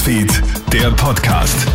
[0.00, 1.66] Newsfeed, der Podcast.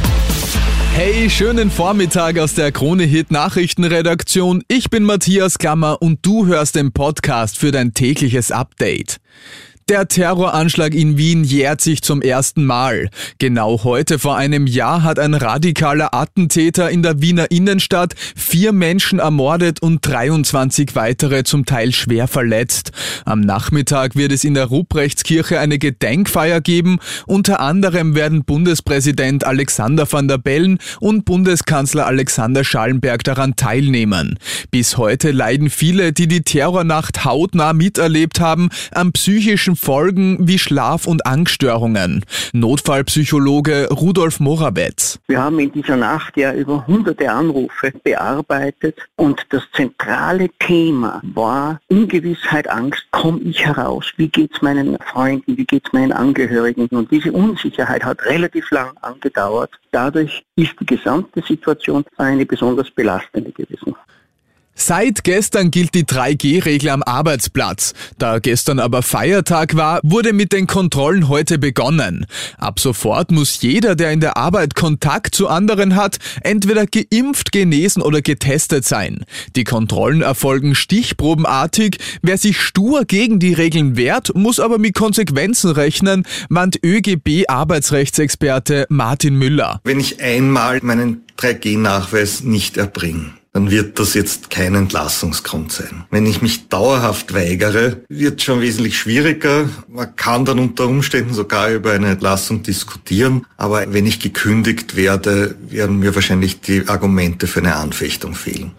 [0.95, 4.63] Hey, schönen Vormittag aus der Krone Hit Nachrichtenredaktion.
[4.67, 9.17] Ich bin Matthias Klammer und du hörst den Podcast für dein tägliches Update.
[9.87, 13.11] Der Terroranschlag in Wien jährt sich zum ersten Mal.
[13.37, 19.19] Genau heute vor einem Jahr hat ein radikaler Attentäter in der Wiener Innenstadt vier Menschen
[19.19, 22.93] ermordet und 23 weitere zum Teil schwer verletzt.
[23.25, 26.97] Am Nachmittag wird es in der Ruprechtskirche eine Gedenkfeier geben.
[27.27, 34.39] Unter anderem werden Bundespräsident Alexander van der Bellen und Bundeskanzler Alexander Schallenberg daran teilnehmen.
[34.71, 41.07] Bis heute leiden viele, die die Terrornacht hautnah miterlebt haben, am psychischen Folgen wie Schlaf-
[41.07, 42.23] und Angststörungen.
[42.53, 45.19] Notfallpsychologe Rudolf Morawetz.
[45.27, 51.79] Wir haben in dieser Nacht ja über hunderte Anrufe bearbeitet und das zentrale Thema war
[51.89, 56.87] Ungewissheit, Angst, komme ich heraus, wie geht es meinen Freunden, wie geht es meinen Angehörigen
[56.87, 59.71] und diese Unsicherheit hat relativ lang angedauert.
[59.91, 63.95] Dadurch ist die gesamte Situation eine besonders belastende gewesen.
[64.77, 67.93] Seit gestern gilt die 3G-Regel am Arbeitsplatz.
[68.17, 72.25] Da gestern aber Feiertag war, wurde mit den Kontrollen heute begonnen.
[72.57, 78.01] Ab sofort muss jeder, der in der Arbeit Kontakt zu anderen hat, entweder geimpft, genesen
[78.01, 79.25] oder getestet sein.
[79.55, 81.97] Die Kontrollen erfolgen stichprobenartig.
[82.21, 89.37] Wer sich stur gegen die Regeln wehrt, muss aber mit Konsequenzen rechnen, meint ÖGB-Arbeitsrechtsexperte Martin
[89.37, 89.79] Müller.
[89.85, 96.03] Wenn ich einmal meinen 3G-Nachweis nicht erbringe, dann wird das jetzt kein Entlassungsgrund sein.
[96.11, 99.69] Wenn ich mich dauerhaft weigere, wird schon wesentlich schwieriger.
[99.87, 103.45] Man kann dann unter Umständen sogar über eine Entlassung diskutieren.
[103.55, 108.73] Aber wenn ich gekündigt werde, werden mir wahrscheinlich die Argumente für eine Anfechtung fehlen.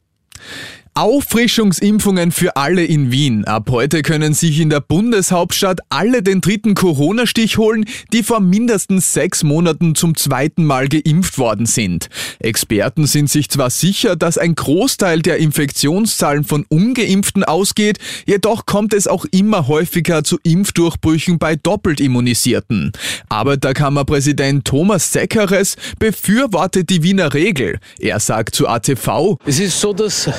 [0.96, 3.44] Auffrischungsimpfungen für alle in Wien.
[3.44, 9.12] Ab heute können sich in der Bundeshauptstadt alle den dritten Corona-Stich holen, die vor mindestens
[9.12, 12.08] sechs Monaten zum zweiten Mal geimpft worden sind.
[12.38, 18.94] Experten sind sich zwar sicher, dass ein Großteil der Infektionszahlen von ungeimpften ausgeht, jedoch kommt
[18.94, 22.92] es auch immer häufiger zu Impfdurchbrüchen bei doppelt Immunisierten.
[23.28, 27.80] Arbeiterkammerpräsident Thomas Seckeres befürwortet die Wiener Regel.
[27.98, 30.30] Er sagt zu ATV, es ist so, dass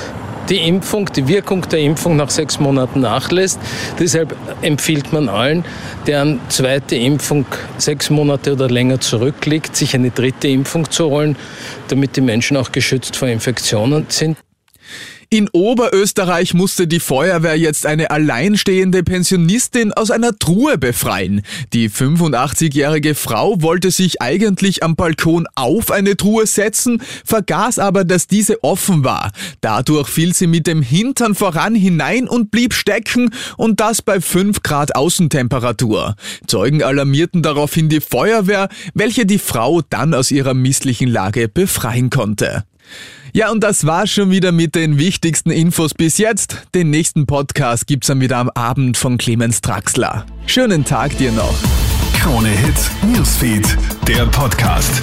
[0.49, 3.59] die Impfung, die Wirkung der Impfung nach sechs Monaten nachlässt.
[3.99, 5.65] Deshalb empfiehlt man allen,
[6.05, 7.45] deren zweite Impfung
[7.77, 11.35] sechs Monate oder länger zurückliegt, sich eine dritte Impfung zu holen,
[11.87, 14.37] damit die Menschen auch geschützt vor Infektionen sind.
[15.29, 21.41] In Oberösterreich musste die Feuerwehr jetzt eine alleinstehende Pensionistin aus einer Truhe befreien.
[21.73, 28.27] Die 85-jährige Frau wollte sich eigentlich am Balkon auf eine Truhe setzen, vergaß aber, dass
[28.27, 29.33] diese offen war.
[29.59, 34.63] Dadurch fiel sie mit dem Hintern voran hinein und blieb stecken und das bei 5
[34.63, 36.15] Grad Außentemperatur.
[36.47, 42.63] Zeugen alarmierten daraufhin die Feuerwehr, welche die Frau dann aus ihrer misslichen Lage befreien konnte.
[43.33, 46.63] Ja, und das war schon wieder mit den wichtigsten Infos bis jetzt.
[46.73, 50.25] Den nächsten Podcast gibt's dann wieder am Abend von Clemens Draxler.
[50.47, 51.55] Schönen Tag dir noch.
[52.19, 53.77] Krone Hits, Newsfeed,
[54.07, 55.01] der Podcast.